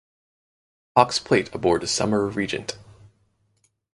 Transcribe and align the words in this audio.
Cox 0.97 1.19
Plate 1.19 1.53
aboard 1.53 1.87
Summer 1.87 2.25
Regent. 2.25 2.75